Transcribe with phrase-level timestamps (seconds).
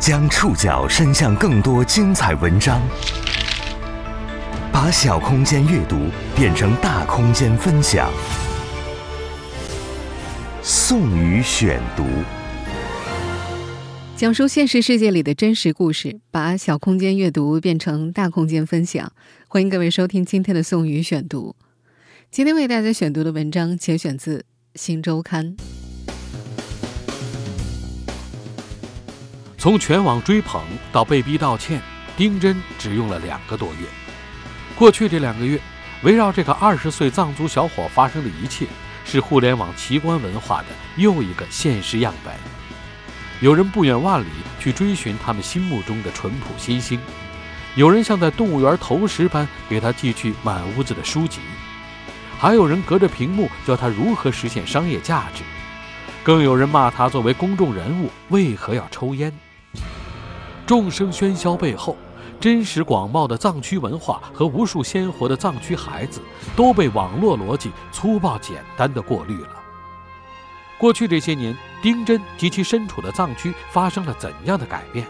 [0.00, 2.80] 将触角伸向更多精彩文章，
[4.72, 5.96] 把小空间阅读
[6.36, 8.08] 变成大空间分享。
[10.62, 12.04] 宋宇选读，
[14.16, 19.12] 讲述现实世界里的真实故事，把小空间阅读变成大空间分享。
[19.48, 21.56] 欢迎各位收听今天的宋宇选读。
[22.30, 24.38] 今天为大家选读的文章节选自
[24.76, 25.56] 《新周刊》。
[29.58, 31.82] 从全网追捧到被逼道歉，
[32.16, 33.88] 丁真只用了两个多月。
[34.76, 35.60] 过去这两个月，
[36.04, 38.68] 围绕这个二十岁藏族小伙发生的一切，
[39.04, 40.66] 是互联网奇观文化的
[40.96, 42.32] 又一个现实样本。
[43.40, 44.28] 有人不远万里
[44.60, 47.00] 去追寻他们心目中的淳朴新星，
[47.74, 51.40] 有人像在动物园投食般给他寄去满屋子的书籍，
[52.38, 55.42] 还有人隔着屏幕教他如何实现商业价值，
[56.22, 59.32] 更有人骂他作为公众人物为何要抽烟。
[60.68, 61.96] 众生喧嚣背后，
[62.38, 66.20] 真实广袤的藏区文化和无数鲜活的藏区孩子，
[66.54, 69.56] 都被网络逻辑粗暴简单的过滤了。
[70.78, 75.06] 过去这些年，丁真及其身处的藏区发生了怎样的改变？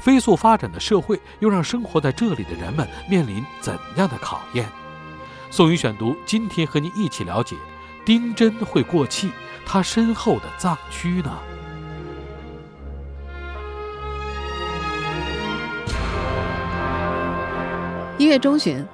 [0.00, 4.68] 飞速发展的社会又让生活在这里的人们面临怎样的考验？
[5.52, 7.54] 宋宇选读，今天和您一起了解：
[8.04, 9.30] 丁真会过气，
[9.64, 11.30] 他身后的藏区呢？
[18.16, 18.86] 一月中旬，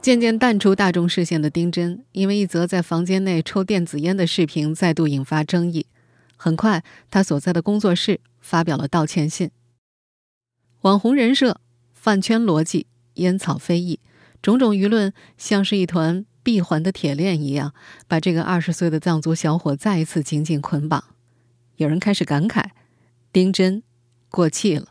[0.00, 5.86] 渐渐淡出大众视线的丁真，因为一则在房间内抽电子烟的视频再度引发争议。
[6.36, 9.50] 很快，他所在的工作室发表了道歉信。
[10.82, 11.60] 网红人设、
[11.92, 13.98] 饭圈逻辑、烟草非议，
[14.40, 17.74] 种种舆论像是一团闭环的铁链一样，
[18.06, 21.02] 把这个二十岁的藏族小伙再一次紧紧捆绑。
[21.76, 22.66] 有人开始感慨：
[23.32, 23.82] 丁真
[24.30, 24.86] 过气了。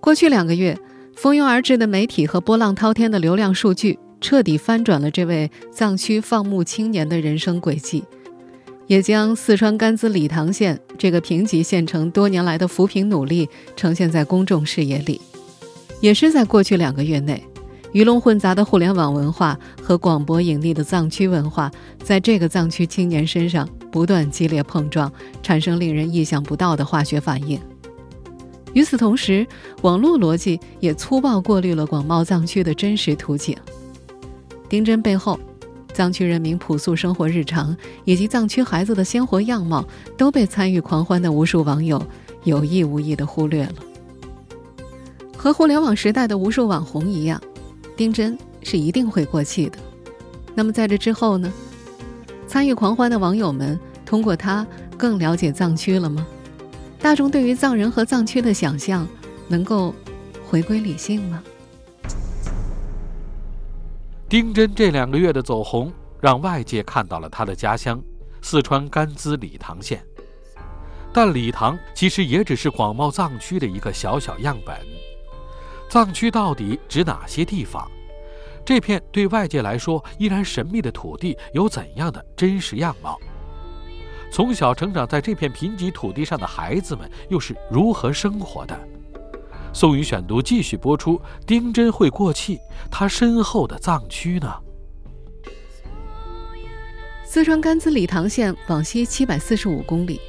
[0.00, 0.78] 过去两个月。
[1.16, 8.04] 蜂拥而至的媒体和波浪滔天的流量数据，彻底翻转了这位藏区放牧青年的人生轨迹，
[8.86, 15.18] 也将四川甘孜理塘县这个贫瘠县城多年来的扶贫努力呈现在公众视野里。
[16.02, 17.42] 也是在过去两个月内，
[17.92, 21.70] 鱼龙混杂的互联网文化和广博隐匿的藏区文化，
[22.04, 25.10] 在这个藏区青年身上不断激烈碰撞，
[25.42, 27.58] 产生令人意想不到的化学反应。
[28.76, 29.46] 与此同时，
[29.80, 33.56] 网络逻辑也粗暴过滤了广袤藏区的真实图景。
[34.68, 35.40] 丁真背后，
[35.94, 39.82] 藏区人民朴素生活日常以及藏区孩子的鲜活样貌，
[40.18, 42.06] 都被参与狂欢的无数网友
[42.44, 43.76] 有意无意地忽略了。
[45.38, 47.40] 和互联网时代的无数网红一样，
[47.96, 49.78] 丁真是一定会过气的。
[50.54, 51.50] 那么在这之后呢？
[52.46, 54.66] 参与狂欢的网友们通过他
[54.98, 56.26] 更了解藏区了吗？
[57.00, 59.06] 大众对于藏人和藏区的想象，
[59.48, 59.94] 能够
[60.48, 61.42] 回归理性吗？
[64.28, 68.02] 丁真这两个月的走红，让外界看到了他的家乡
[68.42, 70.04] 四川甘孜理塘县。
[71.12, 74.76] 但理塘其实也只是广袤藏区的一个小小样本。
[75.88, 77.88] 藏区到底指哪些地方？
[78.64, 83.16] 这片对外界来说依然神秘的土地有怎样的真实样貌？
[84.30, 88.78] 从小成长在这片贫瘠土地上的孩子们又是如何生活的？
[89.72, 91.20] 宋宇选读继续播出。
[91.46, 92.58] 丁真会过气，
[92.90, 94.52] 他身后的藏区呢？
[97.24, 100.20] 四川甘孜理塘县往西七百四十五公里，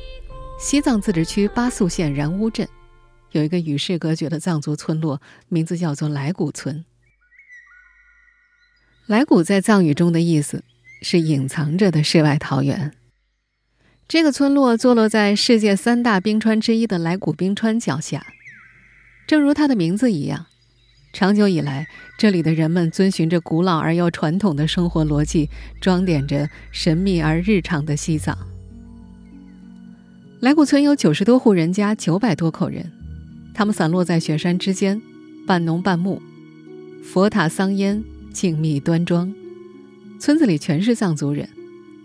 [0.59, 2.67] 西藏自治区巴素县然乌镇，
[3.31, 6.83] 有一个与世隔绝的藏族村落，名字叫做来古村。
[9.05, 10.65] 来古在藏语中的意思
[11.01, 12.93] 是隐藏着的世外桃源。
[14.07, 18.25] 这个村落坐落在世界三大冰川之一的来古冰川脚下，
[19.27, 20.45] 正如它的名字一样，
[21.11, 21.85] 长久以来，
[22.17, 25.49] 这里的人们遵循着古老而又传统的生活逻辑，
[25.81, 28.37] 装点着神秘而日常的西藏。
[30.39, 32.89] 来古村有九十多户人家，九百多口人，
[33.53, 35.01] 他们散落在雪山之间，
[35.45, 36.21] 半农半牧，
[37.03, 39.33] 佛塔桑烟，静谧端庄。
[40.17, 41.49] 村子里全是藏族人，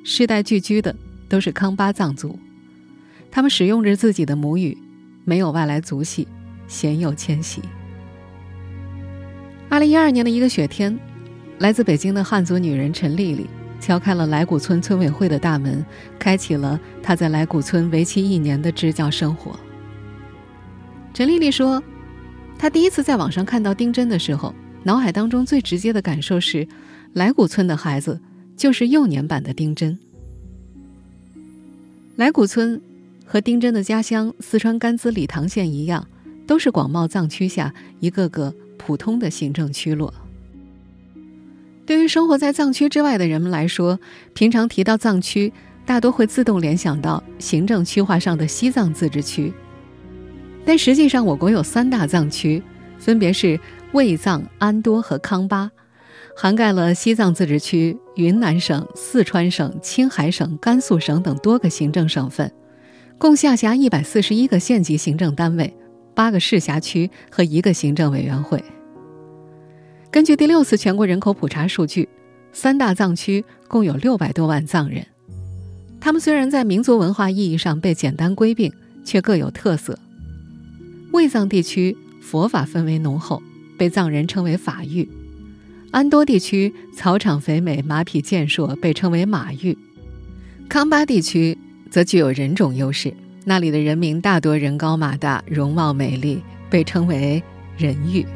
[0.02, 0.96] 世代聚居的。
[1.32, 2.38] 都是康巴藏族，
[3.30, 4.76] 他们使用着自己的母语，
[5.24, 6.28] 没有外来族系，
[6.68, 7.62] 鲜有迁徙。
[9.70, 10.94] 二零一二年的一个雪天，
[11.58, 13.46] 来自北京的汉族女人陈丽丽
[13.80, 15.82] 敲开了来古村村委会的大门，
[16.18, 19.58] 开启了她在来古村为期一年的支教生活。
[21.14, 21.82] 陈丽丽说
[22.60, 26.68] ：“她第一次在网上看到丁真的时候，脑海当中最直接的感受是，
[27.14, 28.20] 来古村的孩子
[28.54, 29.98] 就是幼年版的丁真。”
[32.22, 32.80] 来古村
[33.26, 36.06] 和丁真的家乡四川甘孜理塘县一样，
[36.46, 40.14] 都是广袤藏区下一个个普通的行政区落。
[41.84, 43.98] 对于生活在藏区之外的人们来说，
[44.34, 45.52] 平常提到藏区，
[45.84, 49.52] 大多会自动联想到行政区划上的西藏自治区。
[50.64, 52.62] 但实际上，我国有三大藏区，
[53.00, 53.58] 分别是
[53.94, 55.68] 卫藏、安多和康巴，
[56.34, 62.50] 涵盖了西藏自治区、云南省、四川省、青海省、甘肃省等多个行政省份，
[63.18, 65.72] 共下辖一百四十一个县级行政单位、
[66.14, 68.62] 八个市辖区和一个行政委员会。
[70.10, 72.08] 根据第六次全国人口普查数据，
[72.52, 75.06] 三大藏区共有六百多万藏人。
[76.00, 78.72] 他们虽然在民族文化意义上被简单归并，
[79.04, 79.98] 却各有特色。
[81.12, 83.42] 卫藏地区佛法氛围浓厚，
[83.78, 85.06] 被藏人称为法域；
[85.92, 89.76] 安多地区草场肥美，马匹健硕，被称为马域；
[90.66, 91.56] 康巴地区
[91.90, 93.12] 则具有人种优势，
[93.44, 97.42] 那里的人民大多人高马大，容貌美丽，被称为
[97.76, 98.26] 人域。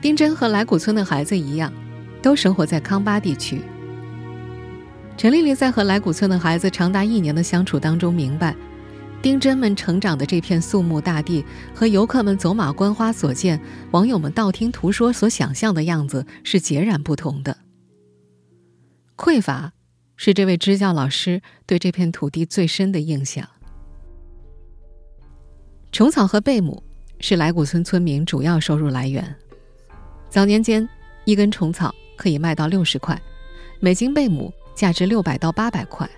[0.00, 1.72] 丁真和来古村的孩子一样，
[2.22, 3.60] 都生活在康巴地区。
[5.16, 8.54] 陈丽丽在和来古村的孩子长达一年的相处当中，明白，
[9.20, 11.44] 丁真们成长的这片肃穆大地
[11.74, 13.60] 和游客们走马观花所见、
[13.90, 17.56] 网友们道听途说所想象的样子是截然不同的。
[19.16, 19.72] 匮乏，
[20.16, 23.46] 是这位支教老师对这片土地最深的印象。
[25.90, 26.80] 虫草和贝母
[27.18, 29.34] 是来古村村民主要收入来源。
[30.30, 30.88] 早年间，
[31.24, 33.20] 一根虫草可以卖到六十块，
[33.80, 36.08] 每斤贝母价值六百到八百块。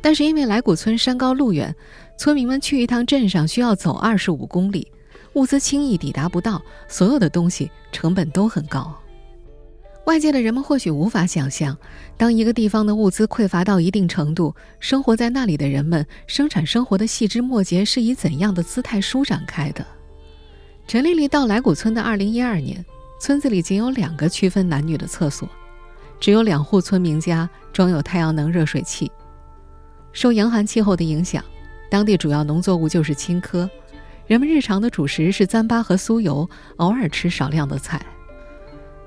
[0.00, 1.74] 但是因为来古村山高路远，
[2.16, 4.90] 村民们去一趟镇上需要走二十五公里，
[5.34, 8.94] 物资轻易抵达不到，所有的东西成本都很高。
[10.06, 11.76] 外界的人们或许无法想象，
[12.16, 19.84] 当一个地方的物资匮乏到一定程度，生活在那里的人们生产生活的细枝末节是以怎样的姿态舒展开的。
[20.86, 22.84] 陈丽丽到来古村的二零一二年。
[23.20, 25.48] 村子里仅有两个区分男女的厕所，
[26.20, 29.10] 只有两户村民家装有太阳能热水器。
[30.12, 31.42] 受严寒气候的影响，
[31.94, 33.70] 当地主要农作物就是青稞，
[34.26, 38.04] 人们日常的主食是糌粑和酥油，偶尔吃少量的菜。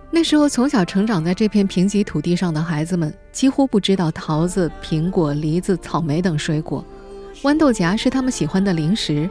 [0.10, 6.81] 那时候，从小成长在这片贫瘠土地上的孩子们几乎不知道桃子、苹果、梨子、草莓等水果，
[7.42, 9.30] 豌豆荚是他们喜欢的零食，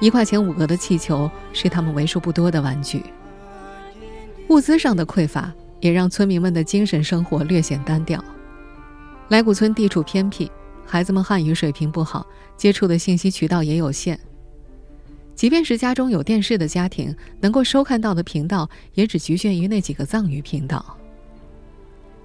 [0.00, 3.04] 一块钱五个的气球是他们为数不多的玩具。
[4.48, 8.20] 物资上的匮乏也让村民们的精神生活略显单调。
[9.28, 10.50] 来古村地处偏僻，
[10.86, 14.18] 孩子们汉语水平不好，接触的信息渠道也有限。
[15.34, 20.96] 即便是家中有电视的家庭，能够收看到的频道也只局限于那几个藏语频道。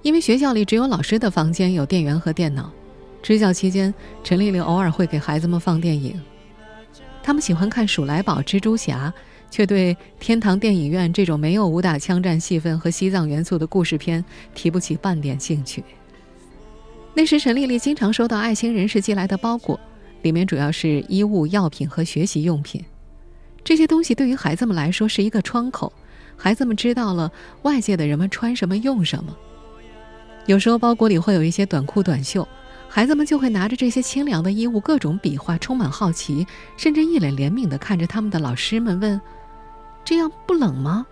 [0.00, 2.72] 因为学校里只有老师的房间有电源和电脑，
[3.22, 3.92] 支教期间，
[4.24, 6.18] 陈丽丽偶尔会给孩子们放电影。
[7.22, 9.12] 他们喜欢看《鼠来宝》《蜘蛛侠》。
[9.52, 14.24] 却对天堂电影院这种没有武打枪战戏份和西藏元素的故事片
[14.54, 15.84] 提不起半点兴趣。
[17.14, 19.78] 那时，陈丽丽经常收到爱心人士寄来的包裹，
[20.22, 22.82] 里面主要是衣物、药品和学习用品。
[23.62, 25.92] 这些东西对于孩子们来说是一个窗口，
[26.36, 27.30] 孩子们知道了
[27.62, 29.36] 外界的人们穿什么、用什么。
[30.46, 32.48] 有时候包裹里会有一些短裤、短袖，
[32.88, 36.46] 孩子们就会拿着这些清凉的衣物，各种比划，充满好奇，
[36.78, 39.20] 甚至一脸怜悯地看着他们的老师们问。
[40.02, 41.06] 这样不冷吗？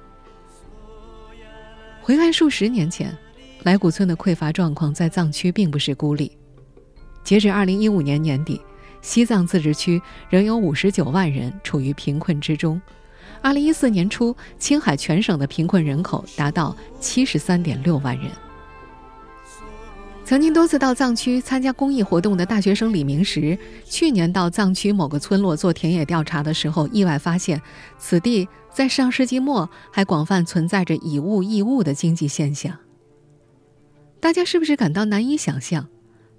[2.01, 3.17] 回看数十年前，
[3.63, 6.37] 来古村的匮乏状况在藏区并不是孤立。
[7.23, 8.61] 截止二零一五年年底，
[9.03, 12.81] 西藏自治区仍有五十九万人处于贫困之中。
[13.43, 18.31] 二零一四年初，青海全省的贫困人口达到七十三点六万人。
[20.25, 27.61] 曾经多次到藏区参加公益活动的大学生李明石，去年到藏区某个村落做田野调查的时候，意外发现，
[27.99, 32.73] 此地在上世纪末还广泛存在着以物易物的经济现象。
[34.21, 35.89] 大家是不是感到难以想象？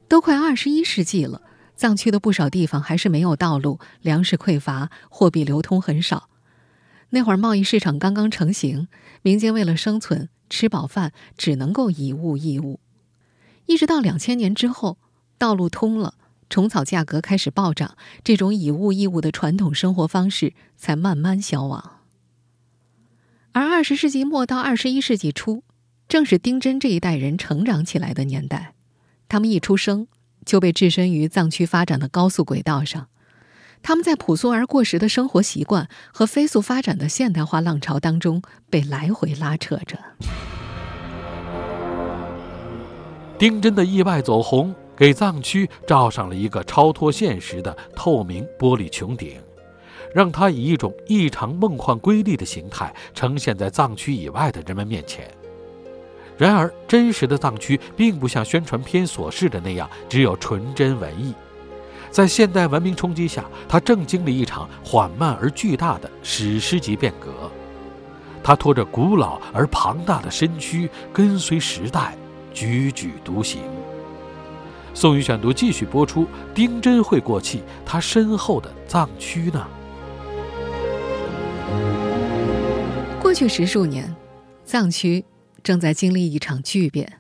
[0.08, 1.42] 都快二十一世纪了，
[1.76, 6.30] 藏区的不少地方还是没有道路，粮食匮乏，货币流通很少。
[7.10, 8.88] 那会儿贸易市场刚刚成型，
[9.24, 12.80] 民间为了生存、吃饱饭，只能够以物易物。
[13.66, 14.98] 一直到两千年之后，
[15.38, 16.14] 道路通了，
[16.50, 22.00] 虫草价格开始暴涨，这种以物易物的传统生活方式才慢慢消亡。
[23.54, 25.64] 而二十世纪末到二十一世纪初，
[26.12, 28.74] 正是丁真这一代人成长起来的年代，
[29.30, 30.10] 他们一出生
[30.46, 33.08] 就被置身于藏区发展的高速轨道上，
[33.82, 39.98] 他们在朴素而过时的生活习惯和飞速发展的现代化浪潮当中被来回拉扯着。
[43.40, 49.40] 丁真的意外走红，给藏区罩上了一个超脱现实的透明玻璃穹顶，
[50.14, 55.26] 让它以一种异常梦幻瑰丽的形态呈现在藏区以外的人们面前。
[56.42, 61.36] 然而，真实的藏区并不像宣传片所示的那样只有纯真文艺，
[62.10, 67.30] 在现代文明冲击下，它正经历一场缓慢而巨大的史诗级变革。
[68.44, 72.18] 它拖着古老而庞大的身躯，跟随时代，
[72.56, 73.62] 踽踽独行。
[74.96, 79.68] 宋宇选读继续播出：丁真会过气，他身后的藏区呢？
[83.22, 84.12] 过去十数年，
[84.66, 85.24] 藏区。
[85.64, 87.20] 正在经历一场巨变。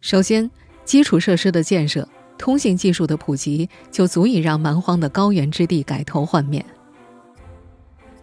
[0.00, 0.50] 首先，
[0.84, 2.08] 基础设施的建设、
[2.38, 6.64] 通信技术的普及，就足以让蛮荒的高原之地改头换面。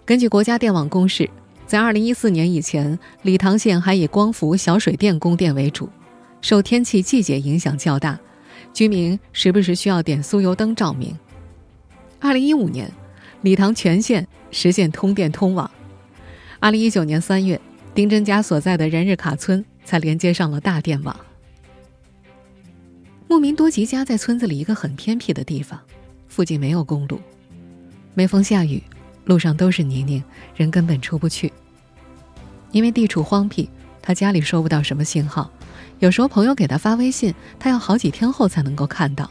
[0.05, 1.29] 根据国家电网公示，
[1.65, 5.89] 在2014年以前，理塘县还以光伏、小水电供电为主，
[6.41, 8.19] 受天气季节影响较大，
[8.73, 11.15] 居民时不时需要点酥油灯照明。
[12.21, 12.91] 2015年，
[13.41, 15.69] 理塘全县实现通电通网。
[16.61, 17.61] 2019年3月。
[17.97, 21.19] 丁真家所在的仁日卡村才连接上了大电网。
[23.27, 25.81] 牧民多吉家在村子里一个很偏僻的地方，
[26.27, 27.19] 附近没有公路，
[28.13, 28.83] 每逢下雨，
[29.25, 30.21] 路上都是泥泞，
[30.55, 31.51] 人根本出不去。
[32.71, 33.67] 因为地处荒僻，
[33.99, 35.49] 他家里收不到什么信号，
[35.97, 39.27] 有时候朋友给他发微信，他要好几天后才能够看到。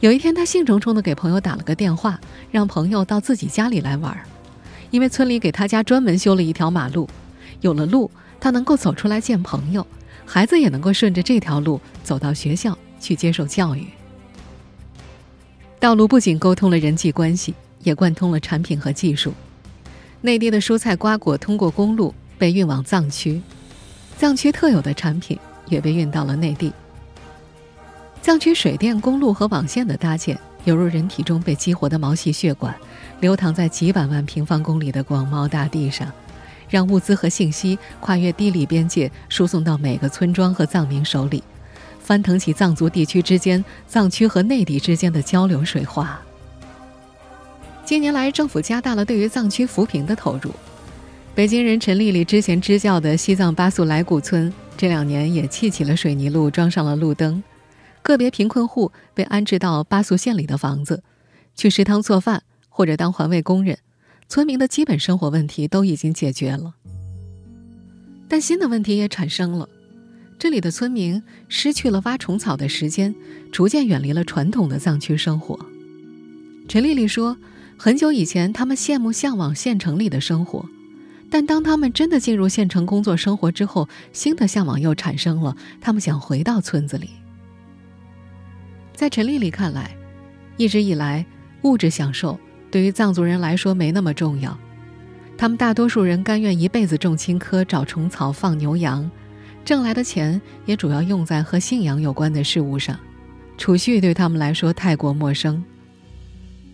[0.00, 2.18] 有一天，他兴冲冲的给朋友打了个电话，
[2.50, 4.24] 让朋友到自己家里来玩儿。
[4.90, 7.08] 因为村里给他家专门修了一条马路，
[7.60, 9.86] 有了路，他能够走出来见朋友，
[10.24, 13.86] 孩子也能够顺着这条路走到学校去接受教育。
[15.78, 19.32] 道路不仅沟通了人际关系，也贯通了产品和技术。
[20.20, 23.40] 内地的蔬菜瓜果通过公路被运往藏区，
[24.16, 26.72] 藏区特有的产品也被运到了内地。
[28.20, 32.74] 藏区水电、公路和网线的搭建，犹如人体中被激活的毛细血管。
[33.20, 36.12] 流淌在几百万平方公里的广袤大地上，
[36.68, 41.42] 让物资和信息跨越地理边界，输送到每个村庄和藏民手里，
[42.00, 46.20] 翻腾起藏族地区之间、藏区和内地之间的交流水花。
[47.84, 50.52] 近年来，政府加大了对于藏区扶贫的投入。
[51.34, 57.42] 北京人陈丽丽之前支教的西藏巴素来古村，这两年也砌起了水泥路，装上了路灯。
[58.08, 61.02] 个别贫困户被安置到巴素县里的房子，
[61.54, 62.42] 去食堂做饭。
[62.70, 63.80] 或者当环卫工人，
[64.28, 66.74] 村民的基本生活问题都已经解决了。
[68.28, 69.68] 但新的问题也产生了，
[70.38, 73.14] 这里的村民失去了挖虫草的时间，
[73.50, 75.58] 逐渐远离了传统的藏区生活。
[76.68, 77.36] 陈丽丽说
[77.76, 80.64] ：“很久以前，他们羡慕向往县城里的生活，
[81.28, 87.10] 但当他们真的进入县城工作生活之后，新的向往又产生了，他们想回到村子里。”
[88.98, 89.94] 在陈丽丽看来，
[90.56, 91.24] 一直以来
[91.62, 92.36] 物质享受。
[92.68, 94.58] 对于藏族人来说没那么重要，
[95.36, 99.08] 他们大多数人甘愿一辈子种青稞、找虫草、放牛羊，
[99.64, 102.98] 挣来的钱也主要用在和信仰有关的事物上，
[103.56, 105.62] 储蓄对他们来说太过陌生。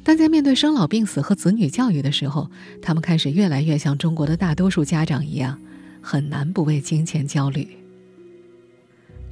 [0.02, 2.50] 但在面对生老病死和子女教育的时候，
[2.80, 5.60] 他们开始越来越像中国的大多数家长一样，
[6.00, 7.68] 很难不为金钱焦虑。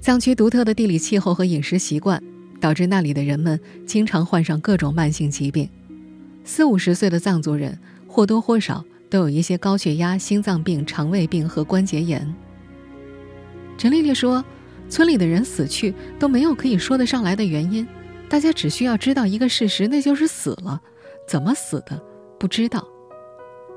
[0.03, 2.23] 藏区独特的地理气候和饮食习惯，
[2.63, 5.69] 导致那里的人们经常患上各种慢性疾病。
[6.45, 7.77] 四五十岁的藏族人
[8.07, 12.33] 或多或少都有一些高血压、心脏病、肠胃病和关节炎。
[13.77, 14.45] 陈丽丽说
[14.89, 17.85] ：“村里的人死去都没有可以说得上来的原因，
[18.29, 20.81] 大家只需要知道一个事实，那就是死了。
[21.27, 22.01] 怎么死的，
[22.39, 22.87] 不知道。”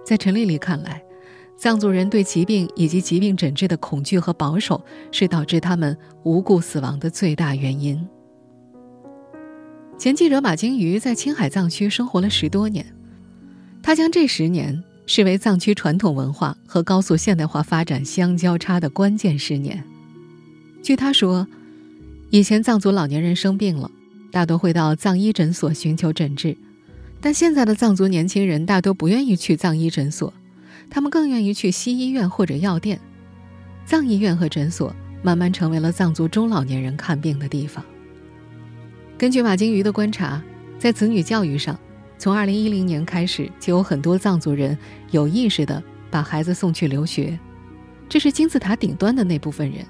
[0.05, 1.01] 在陈丽丽看来，
[1.57, 4.79] 藏族人对疾病以及疾病诊治的恐惧和保守，
[5.11, 8.07] 是导致他们无故死亡的最大原因。
[9.97, 12.85] 前记者马金鱼在青海藏区生活了十多年，
[13.81, 19.81] 他将这十年视为藏区传统文化和高速现代化发展相交叉的关键十年。
[20.83, 21.47] 据他说，
[22.29, 23.89] 以前藏族老年人生病了，
[24.31, 26.57] 大多会到藏医诊所寻求诊治，
[27.21, 30.31] 但现在的藏族年轻人大多不愿意去藏医诊所，
[30.89, 32.99] 他们更愿意去西医院或者药店。
[33.85, 37.83] 藏医院和诊所慢慢成为了藏族中老年人看病的地方。
[39.17, 40.43] 根据马金鱼的观察，
[40.77, 41.79] 在子女教育上，
[42.17, 44.77] 从2010年开始，就有很多藏族人
[45.11, 45.81] 有意识地
[46.11, 47.39] 把孩子送去留学，
[48.09, 49.85] 这是金字塔顶端的那部分人。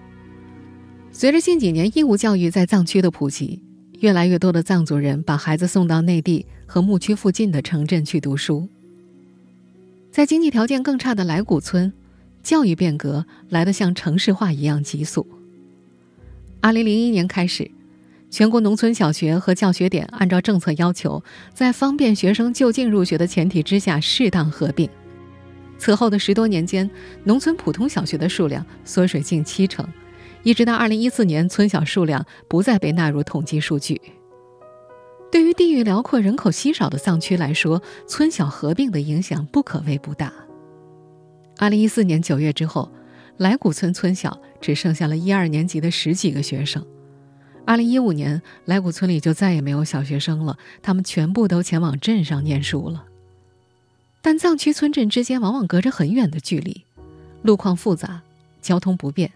[1.12, 3.64] 随着近几年义务教育在藏区的普及，
[4.00, 8.70] 越来越多的藏族人把孩子送到内地和牧区附近的城镇去读书。
[10.12, 11.92] 在经济条件更差的来古村，
[12.44, 15.26] 教育变革来得像城市化一样急速。
[16.62, 17.72] 2001年开始。
[18.36, 21.24] 全国农村小学和教学点按照政策要求，
[21.54, 24.90] 在方便学生就近入学的前提之下，适当合并。
[25.78, 26.92] 此后的十多年间，
[27.24, 29.88] 农村普通小学的数量缩水近七成，
[30.44, 34.02] 一直到二零一四年，村小数量不再被纳入统计数据。
[35.32, 40.34] 对于地域辽阔、人口稀少的藏区来说，村小合并的影响不可谓不大。
[41.58, 42.92] 二零一四年九月之后，
[43.38, 46.86] 来古村村小只剩下了一二年级的十几个学生。
[47.66, 53.06] 二零一五年，来古村里就再也没有小学生了，他们全部都前往镇上念书了。
[54.22, 56.86] 但藏区村镇之间往往隔着很远的距离，
[57.42, 58.22] 路况复杂，
[58.62, 59.32] 交通不便。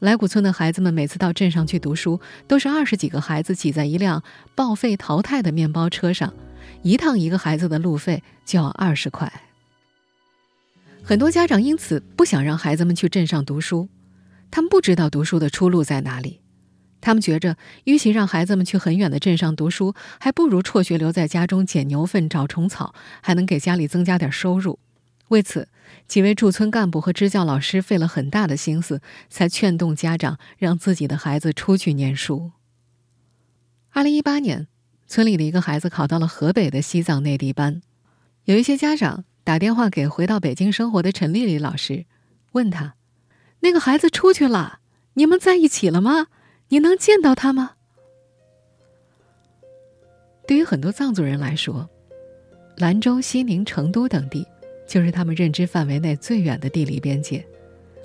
[0.00, 4.22] 来古村的孩子们每次到镇上去读书，都是二十几个孩子挤在一辆
[4.54, 6.34] 报废淘汰的面包车上，
[6.82, 9.32] 一趟一个孩子的路费就要二十块。
[11.02, 13.88] 很多家长因此不想让孩子们去镇上读书，
[14.50, 16.40] 他们不知道读书的出路在哪里。
[17.06, 24.80] 他们觉着，与其让孩子们去很远的镇上读书，还不如辍学留在家中捡牛粪、找虫草，还能给家里增加点收入。
[25.28, 25.68] 为此，
[26.08, 32.50] 几位驻村干部和支教老师费了很大的心思，才劝动家长让自己的孩子出去念书。
[33.90, 34.66] 二零一八年，
[35.06, 37.82] 村里的一个孩子考到了河北的西藏内地班，
[38.46, 42.06] 有一些家长打电话给回到北京生活的陈丽丽老师，
[42.50, 42.96] 问他
[43.62, 44.80] ：“那个孩子出去了，
[45.14, 46.26] 你们在一起了吗？
[46.68, 47.72] 你能见到他吗？”
[50.46, 51.88] 对于很多藏族人来说，
[52.76, 54.46] 兰州、西宁、成都等地。
[54.88, 57.44] 就是他们认知范围内最远的地理边界，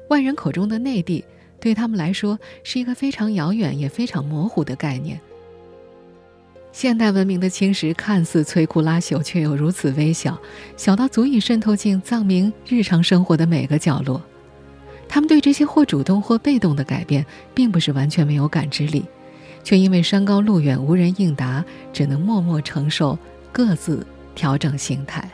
[0.09, 1.23] 外人口中的内地，
[1.59, 5.21] 对他们来说是一个非常遥远也非常模糊的概念。
[6.71, 10.41] 现代文明的侵蚀看似摧枯拉朽，却又如此微小，
[10.75, 14.19] 小到足以渗透进藏民日常生活的每个角落。
[15.13, 19.03] 他们对这些或主动或被动的改变，并不是完全没有感知力，
[19.61, 23.19] 却因为山高路远无人应答，只能默默承受，
[23.51, 25.29] 各自调整心态。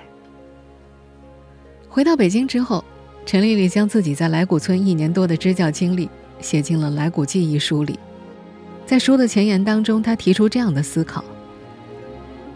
[1.87, 2.83] 回到北京之后，
[3.23, 6.09] 陈丽丽将自己在来古村一年多的支教经历
[6.41, 7.99] 写进了《来古记》一书里。
[8.83, 11.23] 在书的前言当中，她提出这样的思考：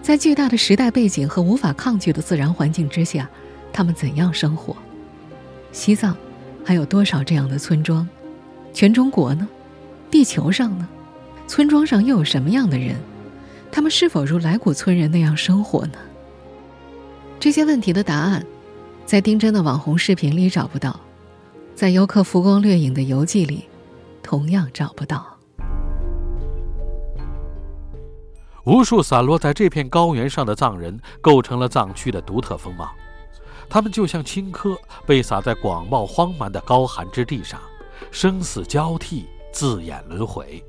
[0.02, 3.30] 在巨大的时代背景和无法抗拒的自然环境之下，
[3.72, 4.76] 他们怎样生活？
[5.72, 6.18] 西藏
[6.64, 8.08] 还有多少这样的村庄？
[8.74, 9.48] 全中国呢？
[10.10, 10.88] 地球上呢？
[11.48, 12.96] 村庄上又有什么样的人？
[13.72, 15.94] 他们是否如来古村人那样生活呢？
[17.40, 18.46] 这些问题的答案。
[19.04, 20.98] 在丁真的网红视频里找不到，
[21.76, 23.66] 在游客浮光掠影的游记里，
[24.24, 25.26] 同样找不到。
[28.64, 32.92] 无数散落在这片高原上的藏人，构成了藏区的独特风貌。
[33.72, 37.58] 他们就像青稞，被撒在广袤荒蛮的高寒之地上，
[38.12, 40.62] 生死交替，自演轮回。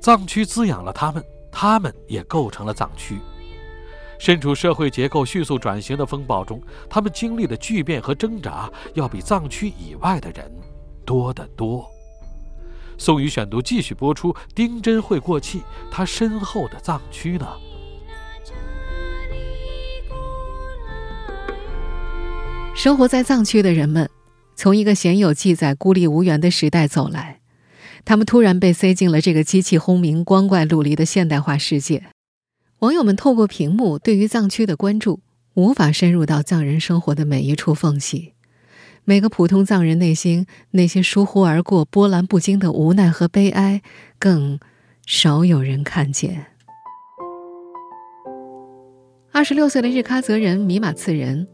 [0.00, 3.18] 藏区滋养了他们，他们也构成了藏区。
[4.18, 10.50] 身处社会结构迅速转型的风暴中，他们经历的巨变和挣扎，要比藏区以外的人
[11.04, 11.86] 多得多。
[12.96, 17.46] 宋宇选读继续播出：丁真会过气，他身后的藏区呢？
[22.74, 24.08] 生活在藏区的人们，
[24.56, 27.40] 从一个鲜有记载、孤立无援的时代走来，
[28.04, 32.04] 他们突然被塞进了这个机器轰鸣、光怪陆离的现代化世界。
[32.78, 35.20] 网友们透过屏幕对于藏区的关注，
[35.54, 38.32] 无法深入到藏人生活的每一处缝隙，
[39.04, 43.82] 每个普通藏人内心那些疏忽而过、波澜不惊的无奈和悲哀，
[44.18, 44.58] 更
[45.06, 46.46] 少有人看见。
[49.30, 51.46] 二十六岁的日喀则人米马次仁，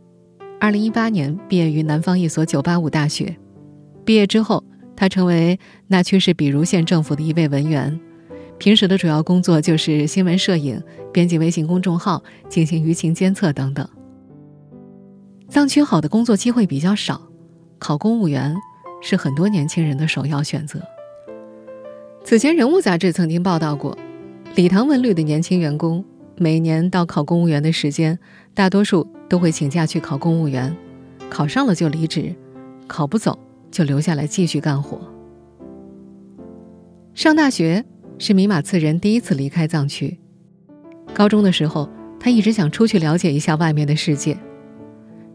[0.61, 3.37] 二零一八年毕业于南方一所九八五大学，
[4.05, 4.65] 毕业之后，
[4.97, 7.99] 他成为那曲市比如县政府的一位文员。
[8.59, 13.89] 平时的主要工作就是新闻摄影、编辑微信公众号、进行舆情监测等等。
[15.49, 17.23] 藏区好的工作机会比较少，
[17.79, 18.57] 考公务员
[19.01, 20.81] 是很多年轻人的首要选择。
[22.25, 23.97] 此前，《人物》杂志曾经报道过，
[24.57, 26.05] 礼唐文旅的年轻员工
[26.37, 28.19] 每年到考公务员的时间，
[28.59, 30.77] 大多数都会请假去考公务员，
[31.31, 32.35] 考上了就离职，
[32.89, 33.39] 考不走
[33.71, 34.99] 就留下来继续干活。
[37.15, 37.85] 上大学。
[38.21, 40.19] 是米马次仁第一次离开藏区。
[41.15, 44.37] 高中的时候，他一直想出去了解一下外面的世界。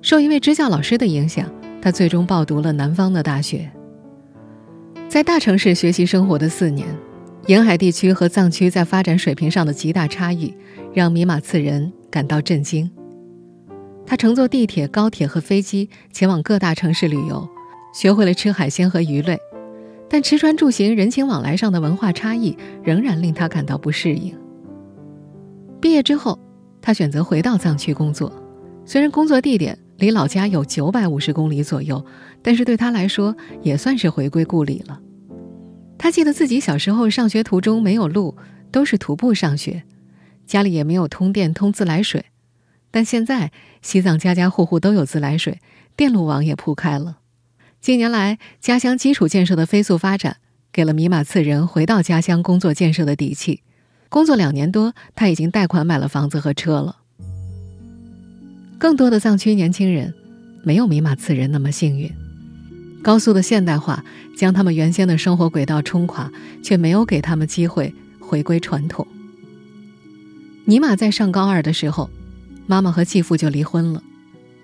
[0.02, 1.50] 受一位支教老师的影响，
[1.82, 3.72] 他最终报读了南方的大学。
[5.08, 6.86] 在大城市学习生活的四年，
[7.48, 10.54] 沿海地区和藏区在发展水平上的极大差异，
[10.94, 12.92] 让米马次仁感到震惊。
[14.06, 17.48] 他乘坐地铁、高铁和飞机前往各大城市旅游，
[17.94, 19.40] 学会了吃海鲜和鱼类。
[20.10, 24.38] 但吃穿住行、人情往来上的文化差异仍然令他感到不适应。
[25.82, 26.38] 毕业之后，
[26.82, 28.32] 他选择回到藏区工作，
[28.86, 32.06] 虽然工作地点离老家有九百五十公里左右，
[32.44, 35.00] 但是对他来说也算是回归故里了。
[35.98, 38.36] 他记得自己小时候上学途中没有路，
[38.72, 39.84] 都是徒步上学，
[40.46, 42.24] 家里也没有通电、通自来水，
[42.94, 43.52] 但现在
[43.82, 45.60] 西藏家家户户都有自来水，
[45.98, 47.18] 电路网也铺开了。
[47.82, 50.38] 近年来，家乡基础建设的飞速发展，
[50.72, 53.64] 给了米马次人回到家乡工作建设的底气。
[54.10, 56.98] 工作两年多，他已经贷款买了房子和车了。
[58.78, 60.14] 更多的藏区年轻人，
[60.64, 62.12] 没有米马次人那么幸运。
[63.02, 64.06] 高速的现代化
[64.38, 69.08] 将他们原先的生活轨道冲垮，却没有给他们机会回归传统。
[70.66, 72.08] 尼玛在上高二的时候，
[72.66, 74.02] 妈妈和继父就离婚了，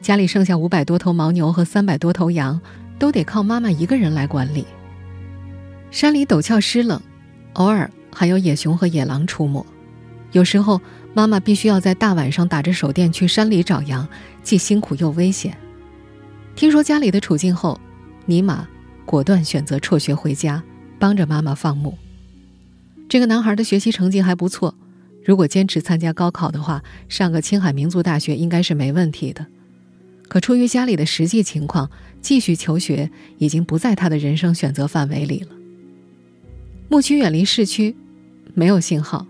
[0.02, 2.60] 家里剩下五百多头牦牛和三百多头羊。
[3.00, 4.66] 都得靠妈妈一个人来管理。
[5.90, 7.02] 山里陡峭湿冷，
[7.54, 9.66] 偶尔还有野熊和野狼出没。
[10.34, 10.82] 有时候，
[11.14, 14.06] 妈妈必须要在大晚上打着手电去山里找羊，
[14.44, 15.58] 既辛苦又危险。
[16.58, 17.80] 听说家里的处境后，
[18.26, 18.68] 尼玛
[19.06, 20.62] 果断选择辍学回家，
[21.00, 21.98] 帮着妈妈放牧。
[23.08, 24.76] 这个男孩的学习成绩还不错，
[25.30, 29.46] 如果坚持参加高考的话，上个青海民族大学应该是没问题的。
[30.28, 31.88] 可出于家里的实际情况，
[32.20, 35.50] 继续求学已经不在他的人生选择范围里了。
[36.88, 37.96] 牧区远离市区，
[38.56, 39.28] 没有信号。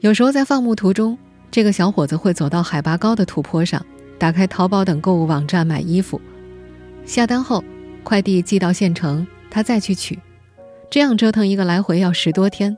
[0.00, 1.16] 有时候在放牧途中，
[1.50, 3.82] 这个小伙子会走到海拔高的土坡上，
[4.18, 6.20] 打开淘宝等购物网站买衣服，
[7.06, 7.64] 下单后
[8.04, 10.18] 快递寄到县城，他再去取，
[10.90, 12.76] 这样折腾一个来回要十多天。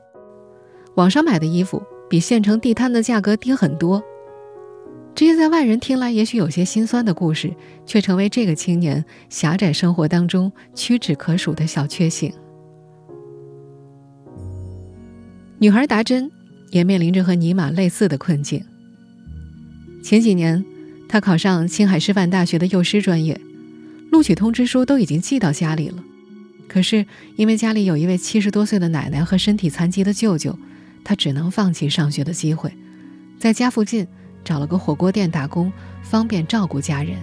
[0.95, 4.03] 网上买的衣服比县城地摊的价格低很多。
[5.13, 7.53] 这些在外人听来也许有些心酸的故事，
[7.85, 12.33] 却成为这个青年狭窄生活当中屈指可数的小确幸。
[15.57, 16.29] 女孩达珍
[16.69, 18.61] 也面临着和尼玛类似的困境。
[20.03, 20.63] 前几年，
[21.07, 23.39] 她考上青海师范大学的幼师专业，
[24.11, 26.03] 录取通知书都已经寄到家里了，
[26.67, 27.05] 可是
[27.37, 30.59] 因为家里有一位七十多岁的奶奶和身体残疾的舅舅，
[31.05, 32.77] 他只能放弃上学的机会，
[33.39, 34.05] 在家附近。
[34.43, 37.17] 找了个火锅店打工，方便照顾家人。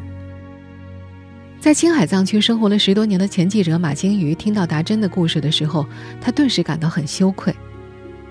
[1.60, 5.86] 在青海藏区生活了十多年的前记者马金鱼听到达珍的故事的时候，
[6.20, 7.54] 他顿时感到很羞愧。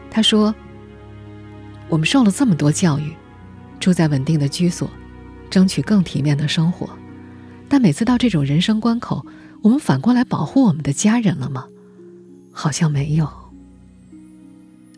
[0.10, 0.54] 他说
[1.88, 3.14] ：“我们受了这么多教育，
[3.80, 4.92] 住在稳定的居所，
[5.50, 6.90] 争取更体面的生活，
[7.70, 9.26] 但每次到这种人生关口，
[9.62, 11.66] 我们反过来保护我们的家人了吗？
[12.52, 13.32] 好像没有。”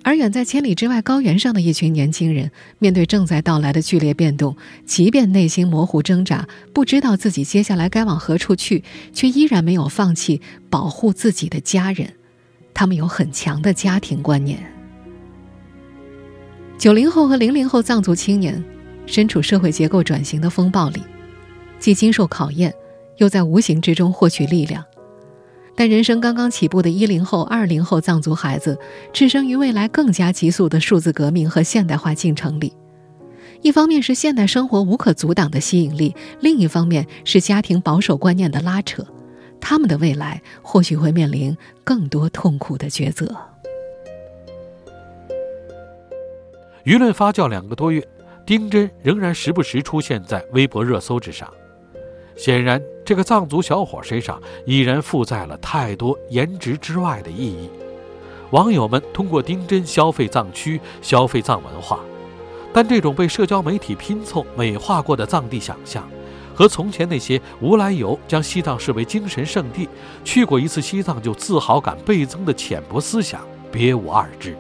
[0.03, 12.13] 而远在千里之外高原上的一群年轻人，面对正在到来的剧烈变动，即便内心模糊挣扎，不知道自己接下来该往何处去，却依然没有放弃保护自己的家人。
[12.73, 14.61] 他们有很强的家庭观念。
[16.77, 18.61] 九零后和零零后藏族青年，
[19.05, 21.01] 身处社会结构转型的风暴里，
[21.79, 22.73] 既经受考验，
[23.17, 24.83] 又在无形之中获取力量。
[25.75, 28.77] 但人生刚刚起步的一零后、二零后藏族孩子，
[29.11, 32.73] 置身于未来更加急速的数字革命和现代化进程里。
[33.61, 39.05] 一方面是现代生活无可阻挡的吸引力，另一方面是家庭保守观念的拉扯。
[39.59, 41.55] 他们的未来或许会面临
[41.85, 43.33] 更多痛苦的抉择。
[46.83, 48.05] 舆论发酵两个多月，
[48.45, 51.49] 丁真仍然时不时出现在微博热搜之上。
[52.35, 57.69] 显然，这个藏族小伙身上已然附载了太多颜值之外的意义。
[58.51, 61.99] 网友们通过丁真消费藏区、消费藏文化，
[62.71, 66.07] 但这种被社交媒体拼凑美化过的藏地想象，
[66.53, 69.89] 和从前那些无来由将西藏视为精神圣地、
[70.23, 74.55] 去过一次西藏就自豪感倍增的浅薄思想别无二致。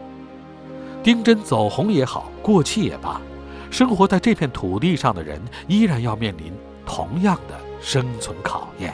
[1.03, 3.21] 丁真走红也好，过气也罢，
[3.69, 6.51] 生活在这片土地上的人依然要面临。
[6.85, 8.93] 同样的生存考验。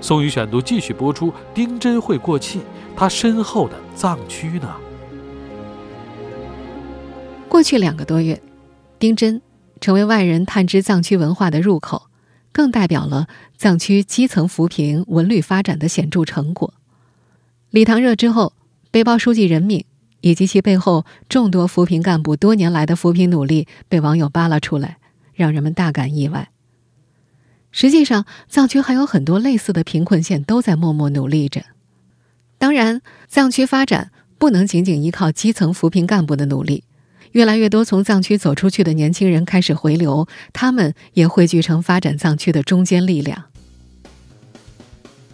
[0.00, 1.32] 宋宇选读继续播出。
[1.52, 2.60] 丁真会过气，
[2.96, 4.72] 他身后的藏区呢？
[7.48, 8.40] 过去两个多月，
[8.98, 9.42] 丁真
[9.80, 12.06] 成为外人探知藏区文化的入口，
[12.52, 13.26] 更代表了
[13.56, 16.72] 藏区基层扶贫文旅发展的显著成果。
[17.70, 18.52] 李堂热之后，
[18.90, 19.84] 背包书记任命
[20.20, 24.98] 以及其背后众多扶贫干部多年来的扶贫努力被网友扒拉出来，
[25.34, 26.50] 让人们大感意外。
[27.78, 31.62] 实际上，藏区还有很多类似的贫困县都在默默努力着。
[32.56, 36.84] 当然，藏区发展不能仅仅依靠基层扶贫干部的努力，
[37.32, 43.44] 越来越多从藏区走出去的年轻人开始回流，他们也汇聚成发展藏区的中坚力量。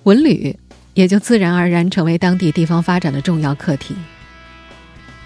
[0.03, 0.59] 文旅
[0.95, 3.95] 也就自然而然成为当地地方发展的重要课题。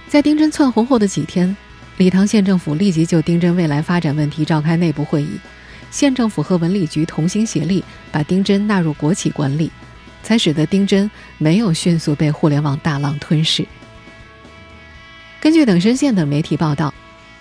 [0.06, 1.56] 在丁真窜红后的几天，
[1.96, 5.30] 理塘县政府立即就丁真未来发展问题召开内部会议，
[5.90, 9.70] 县政府和文旅局同心协力，把丁真纳入国企管理，
[10.22, 13.66] 才使得丁真没有迅速被互联网大浪吞噬。
[15.40, 16.92] 根据等深县等媒体报道，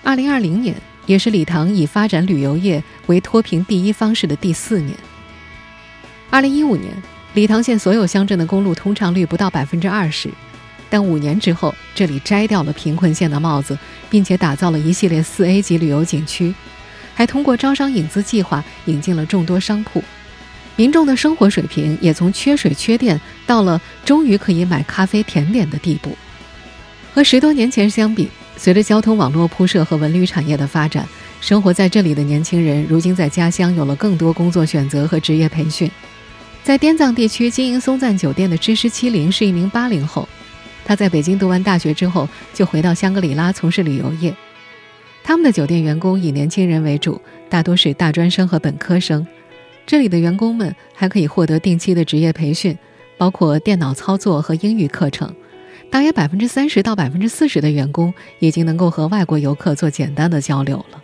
[0.03, 4.95] 二零二零年也是理塘以发展旅游业为脱贫第一方式的第四年。
[6.29, 6.91] 二零一五年，
[7.33, 10.29] 理塘县所有乡镇的公路通畅率不到百分之二十，
[10.89, 13.77] 但五年之后，这里摘掉了贫困县的帽子，
[14.09, 16.53] 并且打造了一系列四 A 级旅游景区，
[17.15, 20.03] 还通过招商引资计划引进了众多商铺，
[20.75, 26.15] 民众的生活水平也从缺水缺电到了终于可以买咖啡甜点的地步。
[27.13, 31.07] 和十多年前相比，随着交通网络铺设和文旅产业的发展，
[31.39, 35.89] 生活在这里的年轻人如今在家乡有了更多工作选择和职业培训。
[36.61, 40.27] 在滇藏地区经营松赞酒店的知识七零是一名八零后，
[40.83, 44.35] 他在北京读完大学之后就回到香格里拉从事旅游业。
[45.27, 49.25] 他们的酒店员工以年轻人为主，大多是大专生和本科生。
[49.83, 52.77] 这里的员工们还可以获得定期的职业培训，
[53.17, 55.35] 包括电脑操作和英语课程。
[55.89, 61.01] 大约百分之三十到百分之四十的员工已经能够和外国游客做简单的交流了。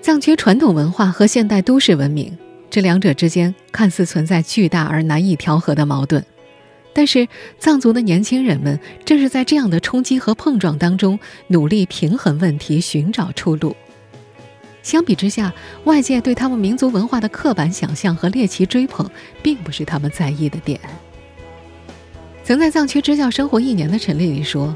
[0.00, 2.38] 藏区传统文化和现代都市文明
[2.70, 6.24] 这两者之间看似存在巨大而难以调和的矛盾，
[6.92, 13.76] 但是藏族的年轻人们正是在这样的冲击和碰撞当中努力平衡问题，寻找出路。
[14.82, 15.52] 相比之下，
[15.84, 19.08] 外界对他们民族文化的刻板想象和猎奇追捧，
[19.42, 20.80] 并不是他们在意的点。
[22.42, 24.74] 曾在藏区支教生活一年的陈丽丽说：“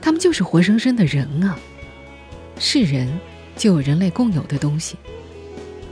[0.00, 1.56] 他们就是活生生的人啊，
[2.58, 3.06] 是人
[3.54, 4.96] 就有人类共有的东西，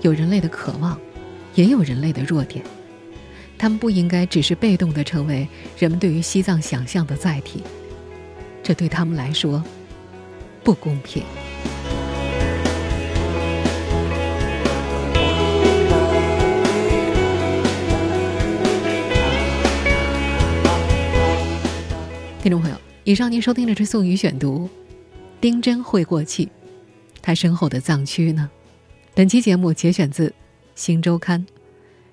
[0.01, 0.99] 有人类的渴望，
[1.55, 2.65] 也有人类的弱点。
[3.59, 7.63] 他们不应该只是被动的成为人们对于西藏想象的载体，
[8.63, 9.63] 这对他们来说
[10.63, 11.23] 不公平。”
[22.43, 24.69] 听众朋友，以上您收听的是宋宇选读，
[25.41, 26.47] 《丁真会过气》，
[27.21, 28.49] 他身后的藏区呢？
[29.15, 30.29] 本期节目节选自
[30.77, 31.45] 《新周刊》。